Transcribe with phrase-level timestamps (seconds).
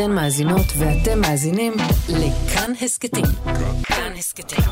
[0.00, 1.72] אתן מאזינות ואתם מאזינים
[2.08, 3.24] לכאן הסכתים.
[3.84, 4.64] כאן הסכתים,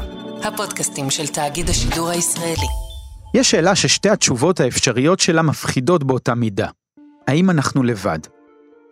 [0.43, 2.67] הפודקאסטים של תאגיד השידור הישראלי.
[3.35, 6.69] יש שאלה ששתי התשובות האפשריות שלה מפחידות באותה מידה.
[7.29, 8.19] האם אנחנו לבד?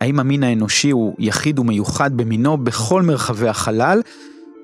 [0.00, 4.02] האם המין האנושי הוא יחיד ומיוחד במינו בכל מרחבי החלל,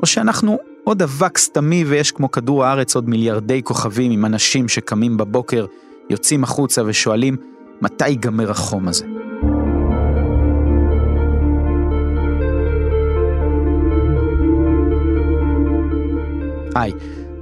[0.02, 5.16] או שאנחנו עוד אבק סתמי ויש כמו כדור הארץ עוד מיליארדי כוכבים עם אנשים שקמים
[5.16, 5.66] בבוקר,
[6.10, 7.36] יוצאים החוצה ושואלים,
[7.82, 9.19] מתי ייגמר החום הזה?
[16.74, 16.92] היי,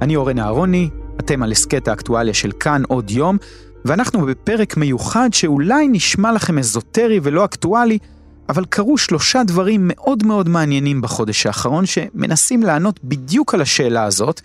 [0.01, 3.37] אני אורן אהרוני, אתם על הסכת האקטואליה של כאן עוד יום,
[3.85, 7.97] ואנחנו בפרק מיוחד שאולי נשמע לכם אזוטרי ולא אקטואלי,
[8.49, 14.41] אבל קרו שלושה דברים מאוד מאוד מעניינים בחודש האחרון שמנסים לענות בדיוק על השאלה הזאת,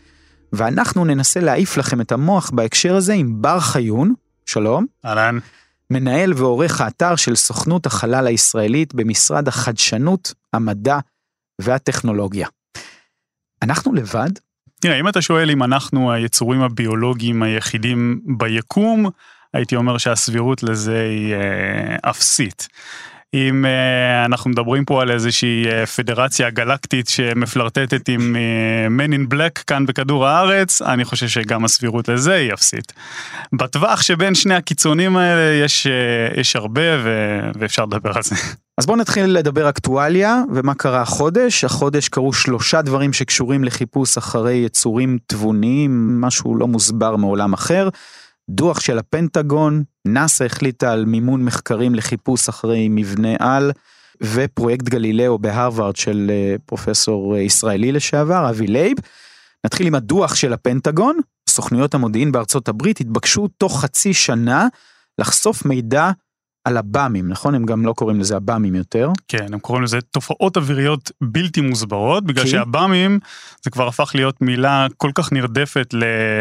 [0.52, 4.14] ואנחנו ננסה להעיף לכם את המוח בהקשר הזה עם בר חיון,
[4.47, 4.87] שלום.
[5.05, 5.39] אהלן.
[5.91, 10.98] מנהל ועורך האתר של סוכנות החלל הישראלית במשרד החדשנות, המדע
[11.61, 12.48] והטכנולוגיה.
[13.62, 14.30] אנחנו לבד?
[14.84, 19.08] תראה, אם אתה שואל אם אנחנו היצורים הביולוגיים היחידים ביקום,
[19.54, 22.68] הייתי אומר שהסבירות לזה היא אה, אפסית.
[23.34, 28.36] אם uh, אנחנו מדברים פה על איזושהי uh, פדרציה גלקטית שמפלרטטת עם
[28.98, 32.92] Man in Black כאן בכדור הארץ, אני חושב שגם הסבירות לזה היא אפסית.
[33.52, 35.86] בטווח שבין שני הקיצונים האלה יש,
[36.36, 38.34] יש הרבה ו- ואפשר לדבר על זה.
[38.78, 41.64] אז בואו נתחיל לדבר אקטואליה ומה קרה החודש.
[41.64, 47.89] החודש קרו שלושה דברים שקשורים לחיפוש אחרי יצורים תבוניים, משהו לא מוסבר מעולם אחר.
[48.50, 53.72] דוח של הפנטגון, נאס"א החליטה על מימון מחקרים לחיפוש אחרי מבנה על,
[54.20, 58.97] ופרויקט גלילאו בהרווארד של אה, פרופסור ישראלי לשעבר, אבי לייב.
[59.67, 61.19] נתחיל עם הדוח של הפנטגון,
[61.50, 64.69] סוכנויות המודיעין בארצות הברית התבקשו תוך חצי שנה
[65.19, 66.11] לחשוף מידע
[66.65, 67.55] על הבאמים, נכון?
[67.55, 69.11] הם גם לא קוראים לזה הבאמים יותר.
[69.29, 72.51] כן, הם קוראים לזה תופעות אוויריות בלתי מוסברות, בגלל כי?
[72.51, 73.19] שהבאמים
[73.62, 75.95] זה כבר הפך להיות מילה כל כך נרדפת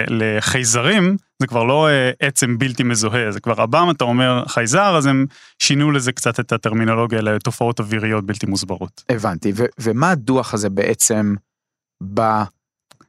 [0.07, 5.06] לחייזרים, זה כבר לא אה, עצם בלתי מזוהה, זה כבר הבאם אתה אומר חייזר, אז
[5.06, 5.25] הם
[5.59, 9.03] שינו לזה קצת את הטרמינולוגיה לתופעות אוויריות בלתי מוסברות.
[9.09, 11.35] הבנתי, ו- ומה הדוח הזה בעצם
[12.03, 12.44] בא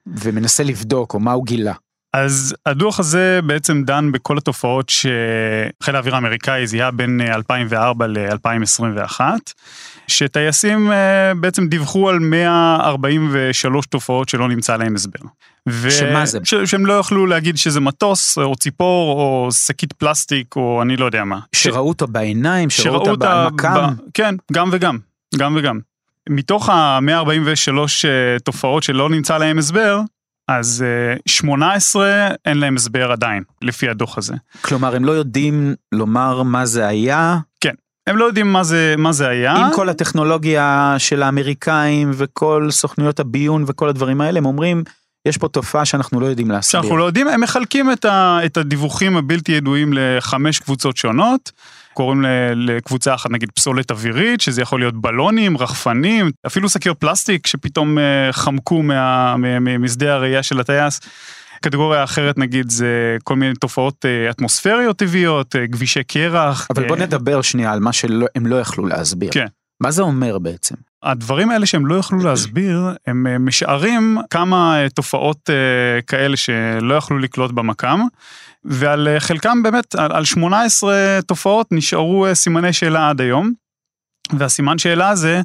[0.07, 1.75] ומנסה לבדוק, או מה הוא גילה?
[2.15, 9.21] אז הדוח הזה בעצם דן בכל התופעות שחיל האוויר האמריקאי זיהה בין 2004 ל-2021,
[10.09, 15.19] שטייסים אה, בעצם דיווחו על 143 תופעות שלא נמצא להם הסבר.
[15.69, 15.91] ו...
[15.91, 16.39] שמה זה?
[16.45, 16.55] ש...
[16.55, 21.25] שהם לא יכלו להגיד שזה מטוס או ציפור או שקית פלסטיק או אני לא יודע
[21.25, 21.41] מה.
[21.53, 23.75] שראו אותו בעיניים, שראו אותה בעמקם?
[23.75, 24.01] ב...
[24.15, 24.99] כן, גם וגם,
[25.37, 25.79] גם וגם.
[26.29, 30.01] מתוך ה-143 אה, תופעות שלא נמצא להם הסבר,
[30.49, 30.85] אז
[31.27, 34.35] 18 אה, אין להם הסבר עדיין, לפי הדוח הזה.
[34.61, 37.39] כלומר, הם לא יודעים לומר מה זה היה?
[37.61, 37.75] כן,
[38.07, 39.53] הם לא יודעים מה זה, מה זה היה.
[39.53, 44.85] עם כל הטכנולוגיה של האמריקאים וכל סוכנויות הביון וכל הדברים האלה, הם אומרים,
[45.27, 46.83] יש פה תופעה שאנחנו לא יודעים להסביר.
[46.83, 51.53] שאנחנו לא יודעים, הם מחלקים את, ה, את הדיווחים הבלתי ידועים לחמש קבוצות שונות.
[51.95, 52.25] קוראים
[52.55, 58.33] לקבוצה אחת נגיד פסולת אווירית, שזה יכול להיות בלונים, רחפנים, אפילו שקיות פלסטיק שפתאום אה,
[58.33, 59.37] חמקו מה,
[59.79, 61.01] משדה הראייה של הטייס.
[61.61, 66.67] קטגוריה אחרת נגיד זה כל מיני תופעות אה, אטמוספריות טבעיות, אה, כבישי קרח.
[66.71, 69.31] אבל בוא נדבר שנייה על מה שהם לא יכלו להסביר.
[69.33, 69.47] כן.
[69.81, 70.75] מה זה אומר בעצם?
[71.05, 75.51] הדברים האלה שהם לא יכלו להסביר, הם משערים כמה תופעות
[76.07, 78.01] כאלה שלא יכלו לקלוט במקם,
[78.65, 83.53] ועל אה, חלקם באמת, על 18 תופעות נשארו אה, סימני שאלה עד היום.
[84.39, 85.41] והסימן שאלה הזה,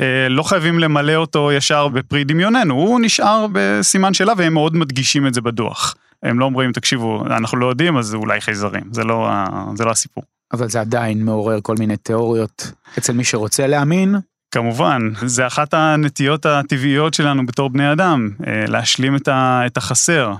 [0.00, 5.26] אה, לא חייבים למלא אותו ישר בפרי דמיוננו, הוא נשאר בסימן שאלה והם מאוד מדגישים
[5.26, 5.94] את זה בדוח.
[6.22, 9.30] הם לא אומרים, תקשיבו, אנחנו לא יודעים, אז אולי חייזרים, זה לא,
[9.74, 10.24] זה לא הסיפור.
[10.52, 14.16] אבל זה עדיין מעורר כל מיני תיאוריות אצל מי שרוצה להאמין.
[14.56, 20.34] כמובן, זה אחת הנטיות הטבעיות שלנו בתור בני אדם, להשלים את החסר,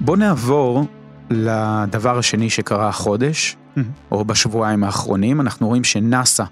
[0.00, 0.86] בוא נעבור
[1.30, 3.80] לדבר השני שקרה החודש, mm-hmm.
[4.10, 6.44] או בשבועיים האחרונים, אנחנו רואים שנאסא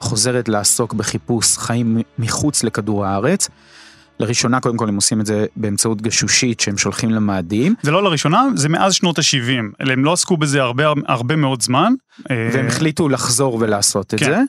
[0.00, 3.48] חוזרת לעסוק בחיפוש חיים מחוץ לכדור הארץ.
[4.20, 7.74] לראשונה קודם כל הם עושים את זה באמצעות גשושית שהם שולחים למאדים.
[7.82, 11.92] זה לא לראשונה, זה מאז שנות ה-70, הם לא עסקו בזה הרבה, הרבה מאוד זמן.
[12.30, 14.26] והם החליטו לחזור ולעשות את כן.
[14.26, 14.40] זה.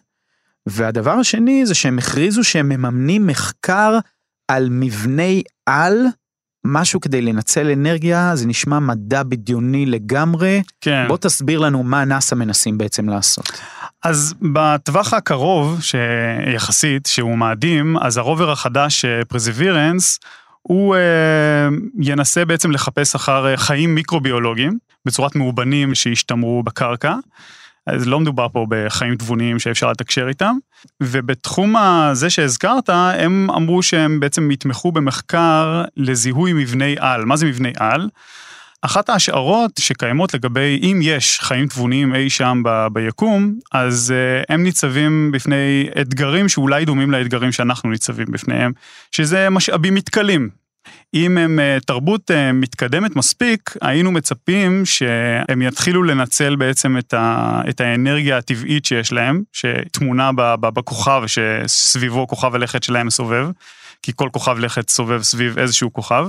[0.65, 3.99] והדבר השני זה שהם הכריזו שהם מממנים מחקר
[4.47, 6.05] על מבני על
[6.65, 10.61] משהו כדי לנצל אנרגיה, זה נשמע מדע בדיוני לגמרי.
[10.81, 11.05] כן.
[11.07, 13.61] בוא תסביר לנו מה נאס"א מנסים בעצם לעשות.
[14.03, 20.19] אז בטווח הקרוב, שיחסית, שהוא מאדים, אז הרובר החדש, פרזיבירנס,
[20.61, 20.95] הוא
[21.99, 27.15] ינסה בעצם לחפש אחר חיים מיקרוביולוגיים בצורת מאובנים שהשתמרו בקרקע.
[27.87, 30.55] אז לא מדובר פה בחיים תבוניים שאפשר לתקשר איתם.
[31.01, 37.25] ובתחום הזה שהזכרת, הם אמרו שהם בעצם יתמכו במחקר לזיהוי מבני על.
[37.25, 38.09] מה זה מבני על?
[38.85, 44.63] אחת ההשערות שקיימות לגבי אם יש חיים תבוניים אי שם ב, ביקום, אז uh, הם
[44.63, 48.71] ניצבים בפני אתגרים שאולי דומים לאתגרים שאנחנו ניצבים בפניהם,
[49.11, 50.49] שזה משאבים מתכלים.
[51.13, 57.61] אם הם uh, תרבות uh, מתקדמת מספיק, היינו מצפים שהם יתחילו לנצל בעצם את, ה,
[57.69, 63.47] את האנרגיה הטבעית שיש להם, שטמונה בכוכב שסביבו כוכב הלכת שלהם סובב.
[64.03, 66.27] כי כל כוכב לכת סובב סביב איזשהו כוכב,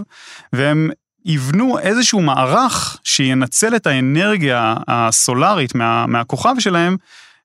[0.52, 0.90] והם
[1.24, 6.96] יבנו איזשהו מערך שינצל את האנרגיה הסולארית מה, מהכוכב שלהם,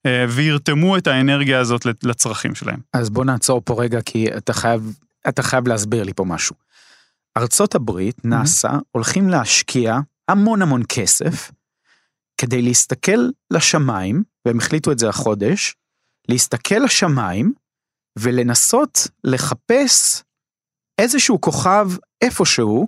[0.05, 2.79] אה, וירתמו את האנרגיה הזאת לצרכים שלהם.
[2.93, 4.99] אז בוא נעצור פה רגע, כי אתה חייב,
[5.29, 6.55] אתה חייב להסביר לי פה משהו.
[7.37, 8.81] ארצות הברית, נאסא, mm-hmm.
[8.91, 11.51] הולכים להשקיע המון המון כסף
[12.37, 15.75] כדי להסתכל לשמיים, והם החליטו את זה החודש,
[16.29, 17.53] להסתכל לשמיים
[18.19, 20.23] ולנסות לחפש
[20.97, 21.89] איזשהו כוכב
[22.21, 22.87] איפשהו,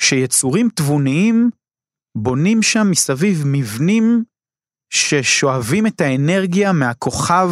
[0.00, 1.50] שיצורים תבוניים
[2.14, 4.24] בונים שם מסביב מבנים
[4.90, 7.50] ששואבים את האנרגיה מהכוכב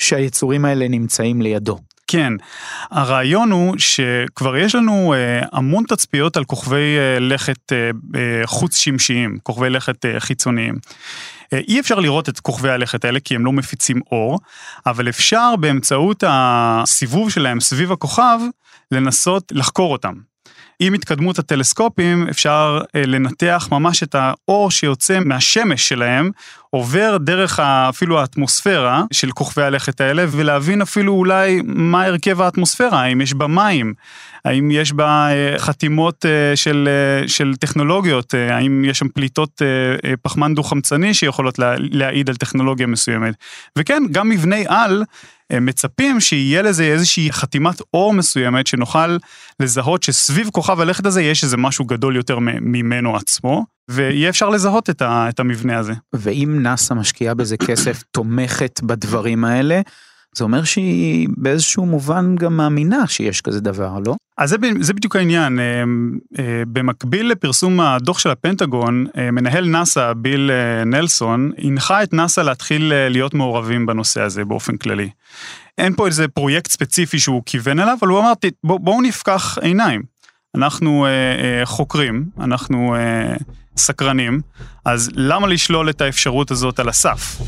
[0.00, 1.78] שהיצורים האלה נמצאים לידו.
[2.06, 2.32] כן,
[2.90, 8.76] הרעיון הוא שכבר יש לנו אה, המון תצפיות על כוכבי אה, לכת אה, אה חוץ
[8.76, 10.74] שמשיים, כוכבי לכת אה, חיצוניים.
[11.52, 14.38] אה, אי אפשר לראות את כוכבי הלכת האלה כי הם לא מפיצים אור,
[14.86, 18.38] אבל אפשר באמצעות הסיבוב שלהם סביב הכוכב
[18.90, 20.29] לנסות לחקור אותם.
[20.82, 26.30] עם התקדמות הטלסקופים אפשר אה, לנתח ממש את האור שיוצא מהשמש שלהם,
[26.70, 33.20] עובר דרך אפילו האטמוספירה של כוכבי הלכת האלה, ולהבין אפילו אולי מה הרכב האטמוספירה, האם
[33.20, 33.94] יש בה מים,
[34.44, 36.88] האם יש בה אה, חתימות אה, של,
[37.26, 39.62] של טכנולוגיות, האם יש שם פליטות
[40.22, 43.34] פחמן דו-חמצני שיכולות להעיד על טכנולוגיה מסוימת.
[43.78, 45.04] וכן, גם מבני על
[45.60, 49.16] מצפים שיהיה לזה איזושהי חתימת אור מסוימת שנוכל
[49.60, 54.90] לזהות שסביב כוכב הלכת הזה יש איזה משהו גדול יותר ממנו עצמו, ויהיה אפשר לזהות
[54.90, 55.92] את, ה, את המבנה הזה.
[56.12, 59.80] ואם נאסא משקיעה בזה כסף תומכת בדברים האלה,
[60.36, 64.14] זה אומר שהיא באיזשהו מובן גם מאמינה שיש כזה דבר, לא?
[64.38, 65.58] אז זה, זה בדיוק העניין.
[65.58, 65.64] אה,
[66.38, 70.50] אה, במקביל לפרסום הדוח של הפנטגון, אה, מנהל נאסא, ביל
[70.86, 75.10] נלסון, הנחה את נאסא להתחיל להיות מעורבים בנושא הזה באופן כללי.
[75.78, 78.32] אין פה איזה פרויקט ספציפי שהוא כיוון אליו, אבל הוא אמר,
[78.64, 80.02] בוא, בואו נפקח עיניים.
[80.54, 81.06] אנחנו
[81.64, 82.94] חוקרים, אנחנו
[83.76, 84.40] סקרנים,
[84.84, 87.40] אז למה לשלול את האפשרות הזאת על הסף?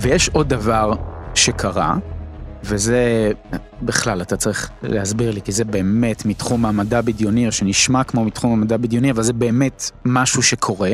[0.00, 0.92] ויש עוד דבר
[1.34, 1.96] שקרה,
[2.64, 3.32] וזה
[3.82, 8.52] בכלל, אתה צריך להסביר לי, כי זה באמת מתחום המדע בדיוני, או שנשמע כמו מתחום
[8.52, 10.90] המדע בדיוני, אבל זה באמת משהו שקורה.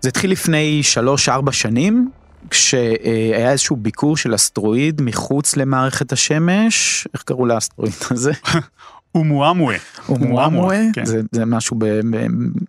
[0.00, 0.80] זה התחיל לפני
[1.28, 2.10] 3-4 שנים,
[2.50, 8.32] כשהיה איזשהו ביקור של אסטרואיד מחוץ למערכת השמש, איך קראו לאסטרואיד הזה?
[9.14, 9.76] אומואמואה.
[10.08, 11.04] אומואמואה, כן.
[11.32, 11.84] זה משהו ב...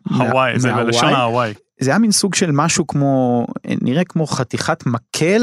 [0.09, 1.53] הוואי, זה בלשון ההוואי.
[1.83, 3.45] זה היה מין סוג של משהו כמו,
[3.81, 5.42] נראה כמו חתיכת מקל,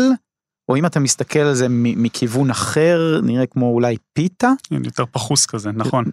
[0.69, 4.51] או אם אתה מסתכל על זה מכיוון אחר, נראה כמו אולי פיתה.
[4.85, 6.05] יותר פחוס כזה, נכון.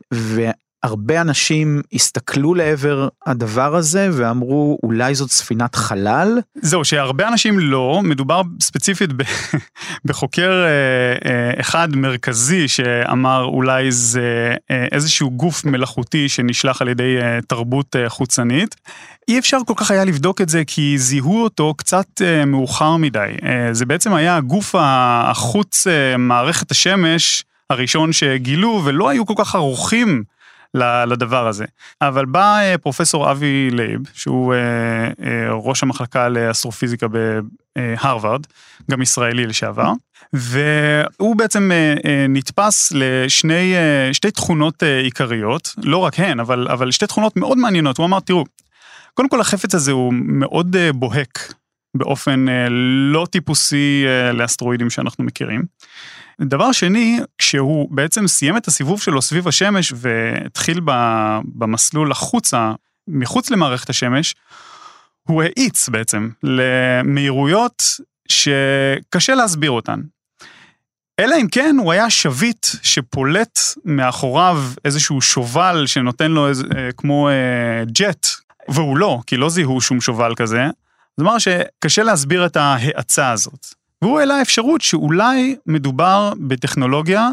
[0.85, 6.39] והרבה אנשים הסתכלו לעבר הדבר הזה ואמרו, אולי זאת ספינת חלל?
[6.55, 9.09] זהו, שהרבה אנשים לא, מדובר ספציפית
[10.05, 17.17] בחוקר אה, אה, אחד מרכזי שאמר, אולי זה אה, איזשהו גוף מלאכותי שנשלח על ידי
[17.47, 18.75] תרבות חוצנית.
[19.27, 23.29] אי אפשר כל כך היה לבדוק את זה כי זיהו אותו קצת מאוחר מדי.
[23.71, 25.87] זה בעצם היה הגוף החוץ
[26.17, 30.23] מערכת השמש הראשון שגילו ולא היו כל כך ערוכים
[31.07, 31.65] לדבר הזה.
[32.01, 34.57] אבל בא uh, פרופסור אבי לייב, שהוא uh,
[35.19, 37.07] uh, ראש המחלקה לאסטרופיזיקה
[37.75, 38.41] בהרווארד,
[38.91, 39.91] גם ישראלי לשעבר,
[40.33, 41.71] והוא בעצם
[42.29, 47.97] נתפס לשני uh, שתי תכונות עיקריות, לא רק הן, אבל, אבל שתי תכונות מאוד מעניינות.
[47.97, 48.43] הוא אמר, תראו,
[49.15, 51.53] קודם כל החפץ הזה הוא מאוד אה, בוהק
[51.97, 52.67] באופן אה,
[53.11, 55.63] לא טיפוסי אה, לאסטרואידים שאנחנו מכירים.
[56.41, 60.81] דבר שני, כשהוא בעצם סיים את הסיבוב שלו סביב השמש והתחיל
[61.45, 62.71] במסלול החוצה,
[63.07, 64.35] מחוץ למערכת השמש,
[65.27, 67.83] הוא האיץ בעצם למהירויות
[68.27, 70.01] שקשה להסביר אותן.
[71.19, 76.63] אלא אם כן הוא היה שביט שפולט מאחוריו איזשהו שובל שנותן לו איזה,
[76.97, 78.27] כמו אה, ג'ט,
[78.69, 80.65] והוא לא, כי לא זיהו שום שובל כזה,
[81.17, 83.67] זאת אומרת שקשה להסביר את ההאצה הזאת.
[84.01, 87.29] והוא העלה אפשרות שאולי מדובר בטכנולוגיה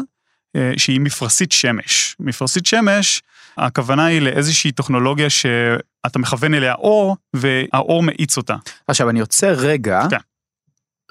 [0.55, 2.15] אה, שהיא מפרשית שמש.
[2.19, 3.21] מפרשית שמש,
[3.57, 8.55] הכוונה היא לאיזושהי טכנולוגיה שאתה מכוון אליה אור, והאור מאיץ אותה.
[8.87, 10.17] עכשיו אני עוצר רגע, כן.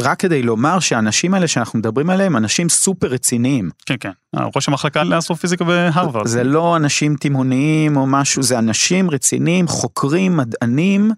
[0.01, 3.71] רק כדי לומר שהאנשים האלה שאנחנו מדברים עליהם, אנשים סופר רציניים.
[3.87, 4.11] כן, כן.
[4.57, 6.27] ראש המחלקה לאסטרופיזיקה בהרווארד.
[6.27, 11.11] זה לא אנשים תימהוניים או משהו, זה אנשים רציניים, חוקרים, מדענים.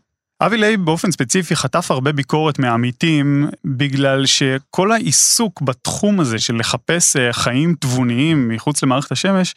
[0.47, 7.17] אבי ליי באופן ספציפי חטף הרבה ביקורת מהעמיתים בגלל שכל העיסוק בתחום הזה של לחפש
[7.17, 9.55] אה, חיים תבוניים מחוץ למערכת השמש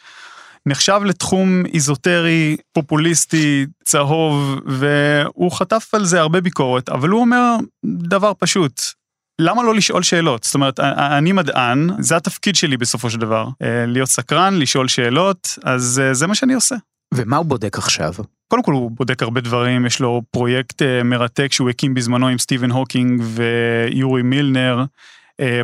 [0.66, 8.32] נחשב לתחום איזוטרי, פופוליסטי, צהוב, והוא חטף על זה הרבה ביקורת, אבל הוא אומר דבר
[8.40, 8.82] פשוט,
[9.42, 10.44] למה לא לשאול שאלות?
[10.44, 15.58] זאת אומרת, אני מדען, זה התפקיד שלי בסופו של דבר, אה, להיות סקרן, לשאול שאלות,
[15.64, 16.76] אז אה, זה מה שאני עושה.
[17.14, 18.14] ומה הוא בודק עכשיו?
[18.48, 22.38] קודם כל הוא בודק הרבה דברים, יש לו פרויקט אה, מרתק שהוא הקים בזמנו עם
[22.38, 24.84] סטיבן הוקינג ויורי מילנר,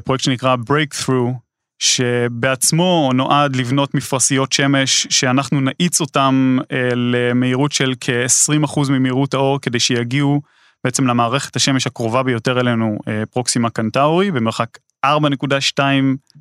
[0.03, 1.31] פרויקט שנקרא Breakthrough,
[1.79, 6.57] שבעצמו נועד לבנות מפרשיות שמש שאנחנו נאיץ אותם
[6.95, 10.41] למהירות של כ-20% ממהירות האור כדי שיגיעו
[10.83, 14.69] בעצם למערכת השמש הקרובה ביותר אלינו, אה, פרוקסימה קנטאורי, במרחק
[15.05, 15.79] 4.2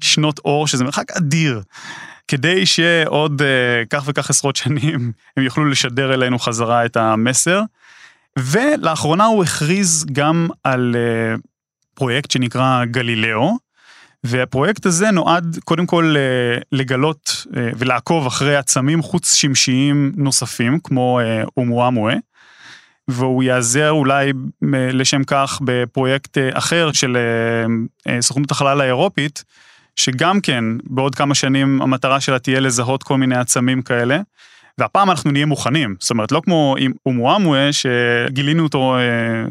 [0.00, 1.62] שנות אור, שזה מרחק אדיר,
[2.28, 7.62] כדי שעוד אה, כך וכך עשרות שנים הם יוכלו לשדר אלינו חזרה את המסר.
[8.38, 11.34] ולאחרונה הוא הכריז גם על אה,
[11.94, 13.56] פרויקט שנקרא גלילאו,
[14.24, 16.14] והפרויקט הזה נועד קודם כל
[16.72, 21.20] לגלות ולעקוב אחרי עצמים חוץ שמשיים נוספים, כמו
[21.56, 22.14] אומואמואה.
[23.08, 24.32] והוא ייעזר אולי
[24.92, 29.44] לשם כך בפרויקט אה, אחר של אה, אה, סוכנות החלל האירופית,
[29.96, 34.18] שגם כן בעוד כמה שנים המטרה שלה תהיה לזהות כל מיני עצמים כאלה.
[34.78, 38.96] והפעם אנחנו נהיה מוכנים, זאת אומרת לא כמו עם אומואמואה שגילינו אותו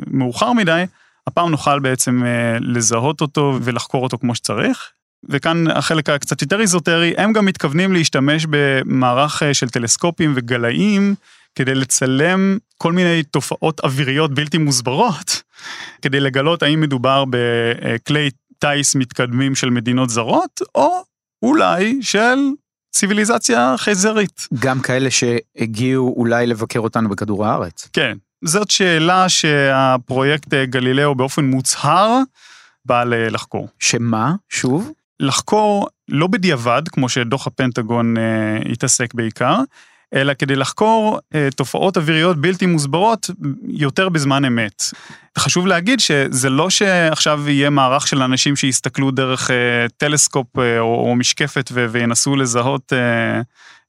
[0.08, 0.84] מאוחר מדי,
[1.27, 2.24] הפעם נוכל בעצם
[2.60, 4.91] לזהות אותו ולחקור אותו כמו שצריך.
[5.29, 11.15] וכאן החלק הקצת יותר איזוטרי, הם גם מתכוונים להשתמש במערך של טלסקופים וגלאים
[11.55, 15.41] כדי לצלם כל מיני תופעות אוויריות בלתי מוסברות,
[16.01, 18.29] כדי לגלות האם מדובר בכלי
[18.60, 21.03] טיס מתקדמים של מדינות זרות, או
[21.43, 22.38] אולי של
[22.91, 24.48] ציוויליזציה חייזרית.
[24.60, 27.89] גם כאלה שהגיעו אולי לבקר אותנו בכדור הארץ.
[27.93, 32.17] כן, זאת שאלה שהפרויקט גלילאו באופן מוצהר
[32.86, 33.67] בא לחקור.
[33.79, 34.34] שמה?
[34.50, 34.91] שוב?
[35.20, 39.60] לחקור לא בדיעבד, כמו שדוח הפנטגון אה, התעסק בעיקר,
[40.13, 43.29] אלא כדי לחקור אה, תופעות אוויריות בלתי מוסברות
[43.67, 44.83] יותר בזמן אמת.
[45.37, 51.09] חשוב להגיד שזה לא שעכשיו יהיה מערך של אנשים שיסתכלו דרך אה, טלסקופ אה, או,
[51.09, 53.41] או משקפת ו, וינסו לזהות אה,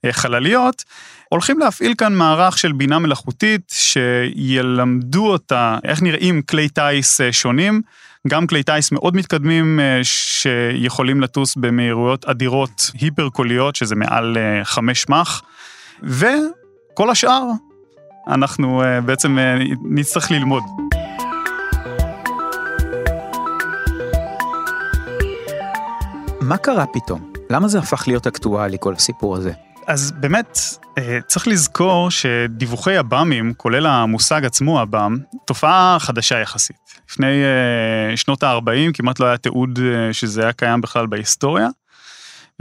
[0.04, 0.84] אה, חלליות,
[1.28, 7.82] הולכים להפעיל כאן מערך של בינה מלאכותית שילמדו אותה איך נראים כלי טיס אה, שונים.
[8.28, 15.08] גם כלי טיס מאוד מתקדמים אה, שיכולים לטוס במהירויות אדירות היפר-קוליות, שזה מעל אה, חמש
[15.08, 15.42] מח.
[16.04, 17.50] וכל השאר
[18.28, 20.62] אנחנו uh, בעצם uh, נצטרך ללמוד.
[26.40, 27.32] מה קרה פתאום?
[27.50, 29.52] למה זה הפך להיות אקטואלי כל הסיפור הזה?
[29.86, 30.58] אז באמת
[30.98, 36.76] אה, צריך לזכור שדיווחי עב"מים, כולל המושג עצמו עב"ם, תופעה חדשה יחסית.
[37.10, 37.42] לפני
[38.16, 39.78] שנות ה-40 כמעט לא היה תיעוד
[40.12, 41.68] שזה היה קיים בכלל בהיסטוריה.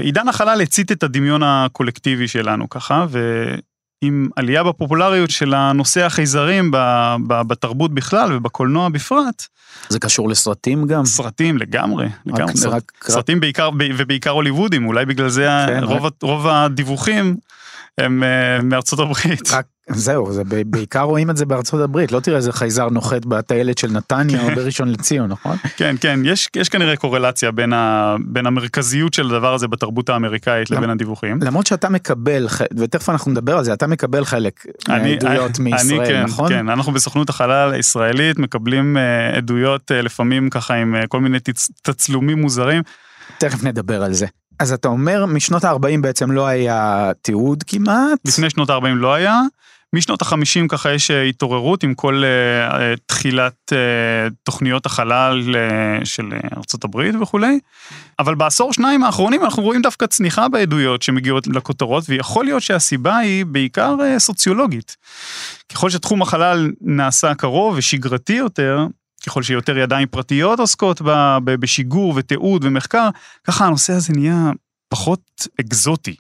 [0.01, 6.71] ועידן החלל הצית את הדמיון הקולקטיבי שלנו ככה, ועם עלייה בפופולריות של הנושא החייזרים
[7.27, 9.45] בתרבות בכלל ובקולנוע בפרט.
[9.89, 11.05] זה קשור לסרטים גם?
[11.05, 12.53] סרטים לגמרי, לגמרי.
[12.65, 13.39] רק, רק, סרטים.
[13.39, 16.13] בעיקר, ובעיקר הוליוודים, אולי בגלל זה כן, רוב, רק...
[16.21, 17.37] רוב הדיווחים
[17.97, 19.51] הם uh, מארצות הברית.
[19.51, 23.77] רק זהו, זה בעיקר רואים את זה בארצות הברית, לא תראה איזה חייזר נוחת בטיילת
[23.77, 24.55] של נתניה או כן.
[24.55, 25.57] בראשון לציון, נכון?
[25.77, 30.71] כן, כן, יש, יש כנראה קורלציה בין, ה, בין המרכזיות של הדבר הזה בתרבות האמריקאית
[30.71, 31.39] לבין הדיווחים.
[31.41, 36.49] למרות שאתה מקבל, ותכף אנחנו נדבר על זה, אתה מקבל חלק מהעדויות מישראל, כן, נכון?
[36.49, 42.41] כן, אנחנו בסוכנות החלל הישראלית מקבלים uh, עדויות לפעמים ככה עם כל מיני תצ, תצלומים
[42.41, 42.83] מוזרים.
[43.37, 44.25] תכף נדבר על זה.
[44.61, 48.19] אז אתה אומר משנות ה-40 בעצם לא היה תיעוד כמעט?
[48.25, 49.41] לפני שנות ה-40 לא היה.
[49.93, 56.29] משנות ה-50 ככה יש אה, התעוררות עם כל uh, תחילת uh, תוכניות החלל uh, של
[56.83, 57.59] הברית וכולי,
[58.19, 63.45] אבל בעשור שניים האחרונים אנחנו רואים דווקא צניחה בעדויות שמגיעות לכותרות, ויכול להיות שהסיבה היא
[63.45, 64.97] בעיקר uh, סוציולוגית.
[65.73, 68.85] ככל שתחום החלל נעשה קרוב ושגרתי יותר,
[69.25, 71.01] ככל שיותר ידיים פרטיות עוסקות
[71.45, 73.09] בשיגור ותיעוד ומחקר,
[73.43, 74.51] ככה הנושא הזה נהיה
[74.89, 76.15] פחות אקזוטי.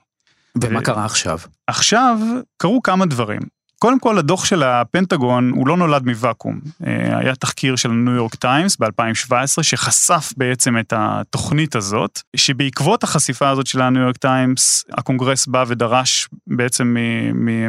[0.61, 1.39] ומה קרה עכשיו?
[1.67, 2.19] עכשיו
[2.57, 3.41] קרו כמה דברים.
[3.79, 6.59] קודם כל הדוח של הפנטגון הוא לא נולד מוואקום.
[6.87, 13.49] אה, היה תחקיר של ניו יורק טיימס ב-2017 שחשף בעצם את התוכנית הזאת, שבעקבות החשיפה
[13.49, 16.95] הזאת של הניו יורק טיימס, הקונגרס בא ודרש בעצם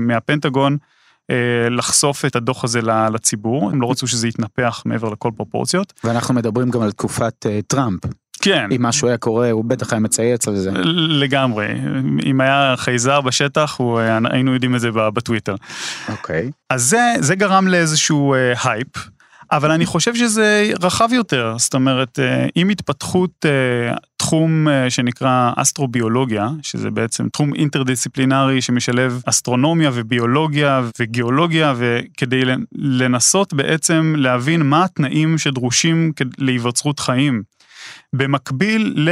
[0.01, 0.77] מהפנטגון
[1.71, 2.81] לחשוף את הדוח הזה
[3.13, 5.93] לציבור, הם לא רצו שזה יתנפח מעבר לכל פרופורציות.
[6.05, 8.01] ואנחנו מדברים גם על תקופת uh, טראמפ.
[8.43, 8.69] כן.
[8.77, 10.71] אם משהו היה קורה, הוא בטח היה מצייץ על זה.
[11.23, 11.67] לגמרי.
[12.25, 15.55] אם היה חייזר בשטח, הוא, אה, היינו יודעים את זה בטוויטר.
[16.09, 16.51] אוקיי.
[16.71, 18.35] אז זה, זה גרם לאיזשהו
[18.65, 18.89] הייפ.
[19.53, 22.19] אבל אני חושב שזה רחב יותר, זאת אומרת,
[22.55, 23.47] עם התפתחות
[24.17, 32.43] תחום שנקרא אסטרוביולוגיה, שזה בעצם תחום אינטרדיסציפלינרי שמשלב אסטרונומיה וביולוגיה וגיאולוגיה, וכדי
[32.75, 37.43] לנסות בעצם להבין מה התנאים שדרושים להיווצרות חיים.
[38.13, 39.07] במקביל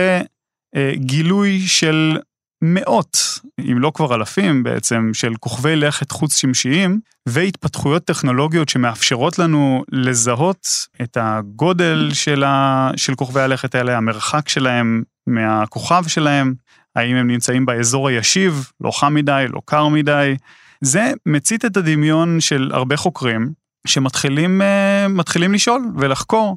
[0.76, 2.18] לגילוי של
[2.62, 9.84] מאות, אם לא כבר אלפים בעצם, של כוכבי לכת חוץ שמשיים, והתפתחויות טכנולוגיות שמאפשרות לנו
[9.92, 10.68] לזהות
[11.02, 12.90] את הגודל של, ה...
[12.96, 16.54] של כוכבי הלכת האלה, המרחק שלהם מהכוכב שלהם,
[16.96, 20.34] האם הם נמצאים באזור הישיב, לא חם מדי, לא קר מדי.
[20.80, 23.52] זה מצית את הדמיון של הרבה חוקרים
[23.86, 25.06] שמתחילים אה,
[25.52, 26.56] לשאול ולחקור.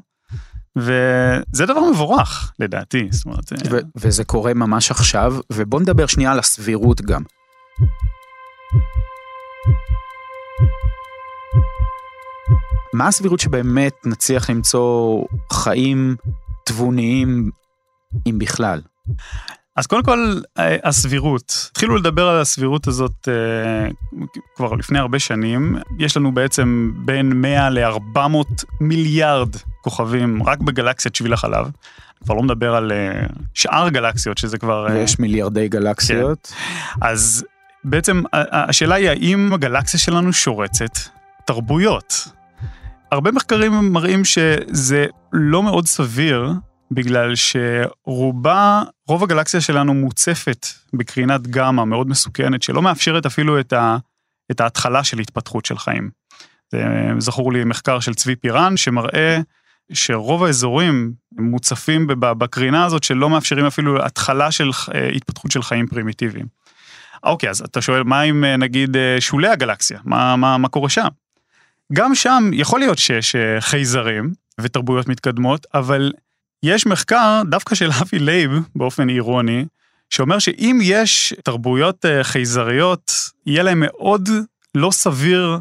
[0.76, 3.52] וזה דבר מבורך לדעתי, זאת אומרת...
[3.70, 7.22] ו- וזה קורה ממש עכשיו, ובוא נדבר שנייה על הסבירות גם.
[12.92, 16.16] מה הסבירות שבאמת נצליח למצוא חיים
[16.66, 17.50] תבוניים,
[18.26, 18.80] אם בכלל?
[19.76, 21.68] אז קודם כל, אה, הסבירות.
[21.70, 23.88] התחילו לדבר על הסבירות הזאת אה,
[24.56, 25.76] כבר לפני הרבה שנים.
[25.98, 31.70] יש לנו בעצם בין 100 ל-400 מיליארד כוכבים רק בגלקסיית שביל החלב.
[32.24, 34.86] כבר לא מדבר על uh, שאר גלקסיות שזה כבר...
[34.90, 36.52] ויש מיליארדי גלקסיות.
[36.54, 37.06] כן.
[37.06, 37.44] אז
[37.84, 40.98] בעצם השאלה היא האם הגלקסיה שלנו שורצת
[41.44, 42.28] תרבויות.
[43.12, 46.52] הרבה מחקרים מראים שזה לא מאוד סביר
[46.94, 53.96] בגלל שרובה, רוב הגלקסיה שלנו מוצפת בקרינת גמא מאוד מסוכנת שלא מאפשרת אפילו את, ה,
[54.50, 56.10] את ההתחלה של התפתחות של חיים.
[56.72, 56.84] זה
[57.18, 59.40] זכור לי מחקר של צבי פירן שמראה
[59.92, 66.46] שרוב האזורים מוצפים בקרינה הזאת שלא מאפשרים אפילו התחלה של אה, התפתחות של חיים פרימיטיביים.
[67.22, 69.98] אוקיי, אז אתה שואל, מה עם אה, נגיד אה, שולי הגלקסיה?
[70.04, 71.06] מה, מה, מה קורה שם?
[71.92, 76.12] גם שם יכול להיות שיש חייזרים ותרבויות מתקדמות, אבל
[76.66, 79.64] יש מחקר דווקא של אבי לייב, באופן אירוני,
[80.10, 83.12] שאומר שאם יש תרבויות חייזריות,
[83.46, 84.28] יהיה להם מאוד
[84.74, 85.58] לא סביר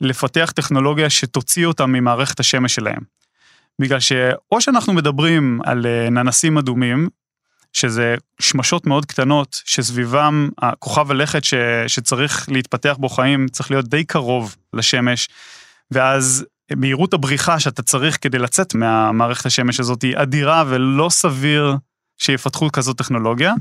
[0.00, 3.00] לפתח טכנולוגיה שתוציא אותם ממערכת השמש שלהם.
[3.78, 7.08] בגלל שאו שאנחנו מדברים על אה, ננסים אדומים,
[7.72, 11.54] שזה שמשות מאוד קטנות שסביבם הכוכב הלכת ש,
[11.86, 15.28] שצריך להתפתח בו חיים צריך להיות די קרוב לשמש,
[15.90, 16.44] ואז
[16.76, 21.76] מהירות הבריחה שאתה צריך כדי לצאת מהמערכת השמש הזאת היא אדירה ולא סביר
[22.18, 23.54] שיפתחו כזאת טכנולוגיה.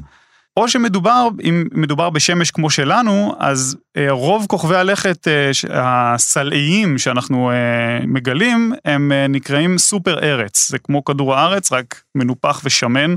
[0.57, 7.51] או שמדובר, אם מדובר בשמש כמו שלנו, אז אה, רוב כוכבי הלכת אה, הסלעיים שאנחנו
[7.51, 13.15] אה, מגלים, הם נקראים סופר ארץ, זה כמו כדור הארץ, רק מנופח ושמן,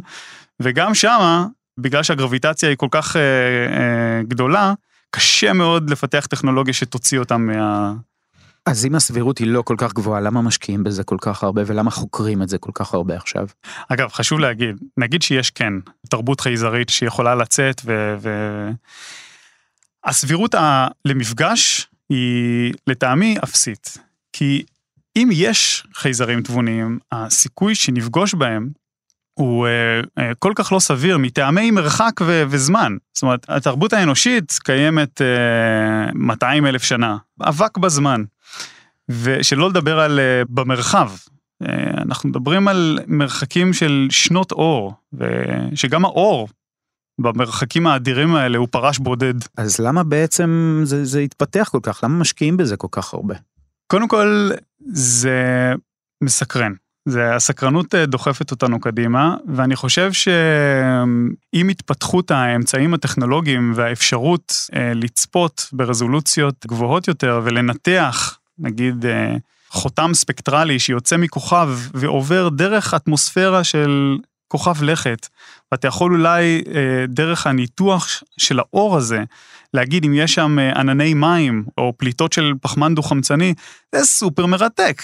[0.62, 1.46] וגם שמה,
[1.78, 3.16] בגלל שהגרביטציה היא כל כך
[4.28, 4.72] גדולה,
[5.10, 7.92] קשה מאוד לפתח טכנולוגיה שתוציא אותם מה...
[8.66, 11.90] אז אם הסבירות היא לא כל כך גבוהה, למה משקיעים בזה כל כך הרבה ולמה
[11.90, 13.46] חוקרים את זה כל כך הרבה עכשיו?
[13.88, 15.72] אגב, חשוב להגיד, נגיד שיש כן
[16.08, 18.14] תרבות חייזרית שיכולה לצאת ו...
[18.18, 18.30] ו...
[20.04, 20.88] הסבירות ה...
[21.04, 23.98] למפגש היא לטעמי אפסית.
[24.32, 24.64] כי
[25.16, 28.68] אם יש חייזרים תבוניים, הסיכוי שנפגוש בהם
[29.40, 32.96] הוא uh, uh, כל כך לא סביר מטעמי מרחק ו- וזמן.
[33.14, 38.24] זאת אומרת, התרבות האנושית קיימת uh, 200 אלף שנה, אבק בזמן.
[39.08, 41.10] ושלא לדבר על uh, במרחב.
[41.64, 41.66] Uh,
[42.02, 46.48] אנחנו מדברים על מרחקים של שנות אור, ושגם האור
[47.20, 49.34] במרחקים האדירים האלה הוא פרש בודד.
[49.56, 52.00] אז למה בעצם זה, זה התפתח כל כך?
[52.04, 53.34] למה משקיעים בזה כל כך הרבה?
[53.86, 54.50] קודם כל,
[54.92, 55.72] זה
[56.24, 56.72] מסקרן.
[57.08, 64.54] זה הסקרנות אה, דוחפת אותנו קדימה, ואני חושב שעם התפתחות האמצעים הטכנולוגיים והאפשרות
[64.94, 69.36] לצפות ברזולוציות גבוהות יותר ולנתח נגיד אה,
[69.68, 75.28] חותם ספקטרלי שיוצא מכוכב ועובר דרך אטמוספירה של כוכב לכת,
[75.72, 79.24] ואתה יכול אולי אה, דרך הניתוח של האור הזה,
[79.74, 83.54] להגיד אם יש שם אה, ענני מים או פליטות של פחמן דו-חמצני,
[83.94, 85.02] זה סופר מרתק.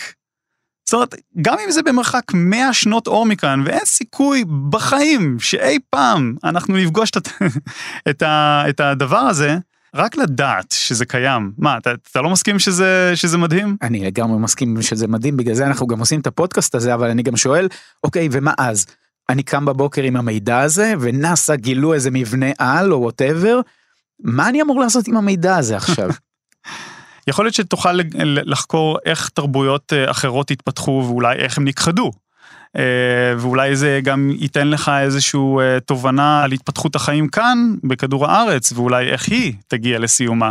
[0.87, 6.35] זאת אומרת, גם אם זה במרחק 100 שנות אור מכאן, ואין סיכוי בחיים שאי פעם
[6.45, 7.29] אנחנו נפגוש את,
[8.11, 8.23] את,
[8.69, 9.57] את הדבר הזה,
[9.95, 13.77] רק לדעת שזה קיים, מה, אתה, אתה לא מסכים שזה, שזה מדהים?
[13.83, 17.23] אני לגמרי מסכים שזה מדהים, בגלל זה אנחנו גם עושים את הפודקאסט הזה, אבל אני
[17.23, 17.69] גם שואל,
[18.05, 18.87] אוקיי, ומה אז?
[19.29, 23.61] אני קם בבוקר עם המידע הזה, ונאסא גילו איזה מבנה על או whatever,
[24.21, 26.11] מה אני אמור לעשות עם המידע הזה עכשיו?
[27.29, 27.99] יכול להיות שתוכל
[28.45, 32.11] לחקור איך תרבויות אה, אחרות התפתחו ואולי איך הם נכחדו.
[32.77, 32.83] אה,
[33.39, 39.09] ואולי זה גם ייתן לך איזושהי אה, תובנה על התפתחות החיים כאן, בכדור הארץ, ואולי
[39.09, 40.51] איך היא תגיע לסיומה.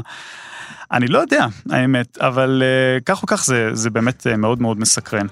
[0.92, 2.64] אני לא יודע, האמת, אבל
[3.06, 5.28] כך או כך זה, זה באמת מאוד מאוד מסקרן.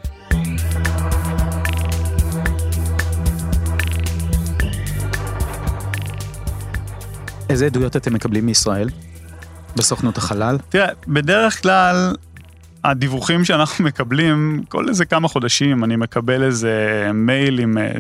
[7.50, 8.90] איזה עדויות אתם מקבלים מישראל?
[9.76, 10.58] בסוכנות החלל?
[10.70, 12.16] תראה, בדרך כלל
[12.84, 17.92] הדיווחים שאנחנו מקבלים, כל איזה כמה חודשים אני מקבל איזה מייל עם אה,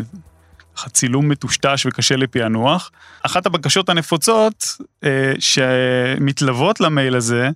[0.89, 2.91] צילום מטושטש וקשה לפענוח.
[3.25, 7.49] אחת הבקשות הנפוצות אה, שמתלוות למייל הזה,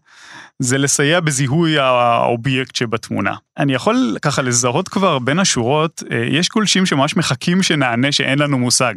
[0.60, 3.36] זה לסייע בזיהוי האובייקט שבתמונה.
[3.58, 8.58] אני יכול ככה לזהות כבר בין השורות, אה, יש גולשים שממש מחכים שנענה שאין לנו
[8.58, 8.94] מושג.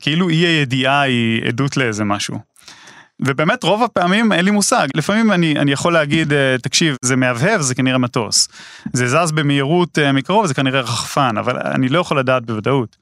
[0.00, 2.38] כאילו אי הידיעה היא עדות לאיזה משהו.
[3.20, 7.60] ובאמת רוב הפעמים אין לי מושג, לפעמים אני, אני יכול להגיד, אה, תקשיב, זה מהבהב,
[7.60, 8.48] זה כנראה מטוס.
[8.92, 12.96] זה זז במהירות אה, מקרוב, זה כנראה רחפן, אבל אני לא יכול לדעת בוודאות.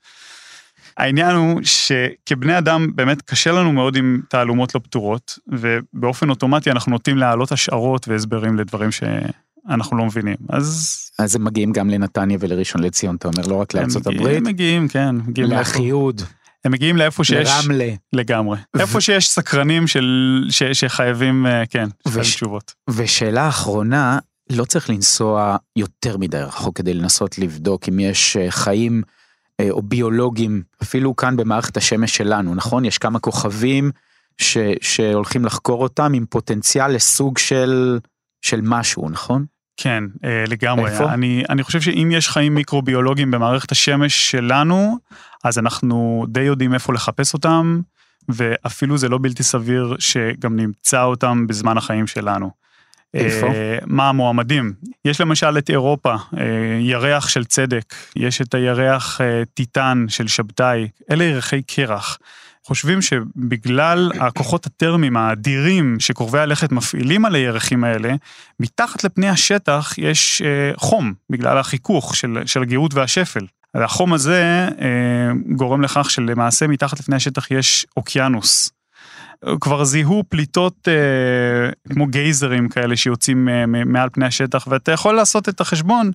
[0.97, 6.93] העניין הוא שכבני אדם באמת קשה לנו מאוד עם תעלומות לא פתורות, ובאופן אוטומטי אנחנו
[6.93, 10.37] נוטים להעלות השערות והסברים לדברים שאנחנו לא מבינים.
[10.49, 11.01] אז...
[11.19, 14.37] אז הם מגיעים גם לנתניה ולראשון לציון, אתה אומר, לא רק לארצות הברית?
[14.37, 15.17] הם מגיעים, כן.
[15.27, 16.23] מגיעים לאחיהוד.
[16.67, 17.49] הם מגיעים לאיפה שיש...
[17.49, 17.89] לרמלה.
[18.13, 18.59] לגמרי.
[18.79, 20.45] איפה שיש סקרנים של...
[20.51, 20.63] ש...
[20.63, 22.35] שחייבים, אה, כן, וש...
[22.35, 22.75] תשובות.
[22.91, 24.19] ושאלה אחרונה,
[24.51, 29.03] לא צריך לנסוע יותר מדי רחוק כדי לנסות לבדוק אם יש אה, חיים
[29.61, 32.85] אה, או ביולוגים, אפילו כאן במערכת השמש שלנו, נכון?
[32.85, 33.91] יש כמה כוכבים
[34.39, 34.59] ש...
[34.81, 37.99] שהולכים לחקור אותם עם פוטנציאל לסוג של,
[38.43, 39.45] של משהו, נכון?
[39.77, 40.05] כן,
[40.49, 40.91] לגמרי.
[40.91, 41.13] איפה?
[41.13, 44.99] אני, אני חושב שאם יש חיים מיקרוביולוגיים במערכת השמש שלנו,
[45.45, 47.81] אז אנחנו די יודעים איפה לחפש אותם,
[48.29, 52.51] ואפילו זה לא בלתי סביר שגם נמצא אותם בזמן החיים שלנו.
[53.15, 53.47] איפה?
[53.47, 53.53] Uh,
[53.87, 54.73] מה המועמדים?
[55.05, 56.39] יש למשל את אירופה, uh,
[56.81, 59.21] ירח של צדק, יש את הירח
[59.55, 62.19] טיטן של שבתאי, אלה ירחי קרח.
[62.67, 68.15] חושבים שבגלל הכוחות הטרמיים האדירים שקרובי הלכת מפעילים על הירחים האלה,
[68.61, 73.47] מתחת לפני השטח יש uh, חום, בגלל החיכוך של, של הגאות והשפל.
[73.75, 78.71] והחום הזה אה, גורם לכך שלמעשה מתחת לפני השטח יש אוקיינוס.
[79.61, 85.49] כבר זיהו פליטות אה, כמו גייזרים כאלה שיוצאים אה, מעל פני השטח, ואתה יכול לעשות
[85.49, 86.11] את החשבון,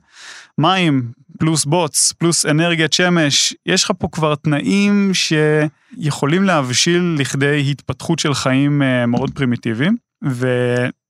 [0.57, 8.19] מים פלוס בוץ פלוס אנרגיית שמש, יש לך פה כבר תנאים שיכולים להבשיל לכדי התפתחות
[8.19, 9.95] של חיים אה, מאוד פרימיטיביים,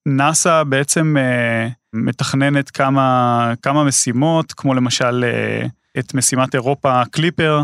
[0.07, 5.67] ונאסא בעצם אה, מתכננת כמה, כמה משימות, כמו למשל אה,
[5.99, 7.61] את משימת אירופה קליפר,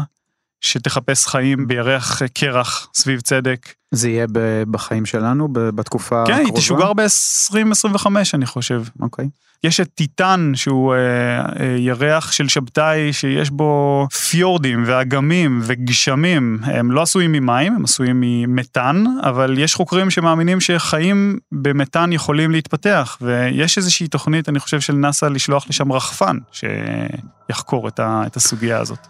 [0.61, 3.73] שתחפש חיים בירח קרח סביב צדק.
[3.91, 4.25] זה יהיה
[4.71, 6.49] בחיים שלנו בתקופה כן, הקרובה?
[6.49, 8.83] כן, היא תשוגר ב-2025 אני חושב.
[9.01, 9.25] אוקיי.
[9.25, 9.47] Okay.
[9.63, 16.91] יש את טיטן שהוא אה, אה, ירח של שבתאי שיש בו פיורדים ואגמים וגשמים, הם
[16.91, 23.77] לא עשויים ממים, הם עשויים ממתאן, אבל יש חוקרים שמאמינים שחיים במתאן יכולים להתפתח, ויש
[23.77, 29.07] איזושהי תוכנית, אני חושב, של נאסא לשלוח לשם רחפן שיחקור את, ה, את הסוגיה הזאת.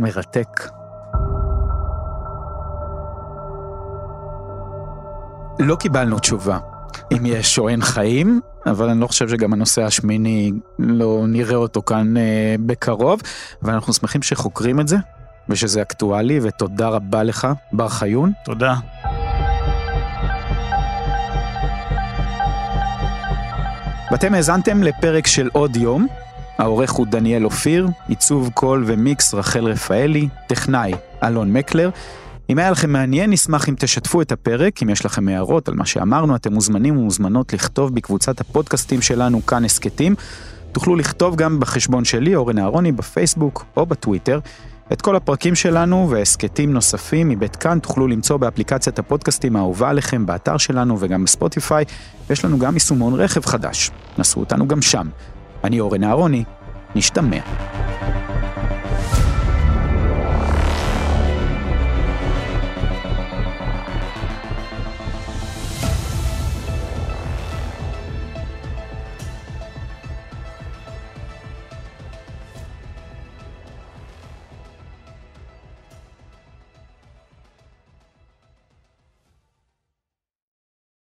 [0.00, 0.83] מרתק.
[5.58, 6.58] לא קיבלנו תשובה
[7.12, 11.82] אם יש או אין חיים, אבל אני לא חושב שגם הנושא השמיני לא נראה אותו
[11.82, 13.20] כאן אה, בקרוב,
[13.62, 14.96] ואנחנו שמחים שחוקרים את זה,
[15.48, 18.32] ושזה אקטואלי, ותודה רבה לך, בר חיון.
[18.44, 18.74] תודה.
[24.10, 26.06] ואתם האזנתם לפרק של עוד יום,
[26.58, 31.90] העורך הוא דניאל אופיר, עיצוב קול ומיקס רחל רפאלי, טכנאי אלון מקלר.
[32.50, 35.86] אם היה לכם מעניין, נשמח אם תשתפו את הפרק, אם יש לכם הערות על מה
[35.86, 40.14] שאמרנו, אתם מוזמנים ומוזמנות לכתוב בקבוצת הפודקאסטים שלנו כאן הסכתים.
[40.72, 44.40] תוכלו לכתוב גם בחשבון שלי, אורן אהרוני, בפייסבוק או בטוויטר.
[44.92, 50.56] את כל הפרקים שלנו והסכתים נוספים מבית כאן תוכלו למצוא באפליקציית הפודקאסטים האהובה עליכם, באתר
[50.56, 51.84] שלנו וגם בספוטיפיי,
[52.28, 53.90] ויש לנו גם יישומון רכב חדש.
[54.18, 55.08] נסו אותנו גם שם.
[55.64, 56.44] אני אורן אהרוני,
[56.94, 57.40] נשתמע.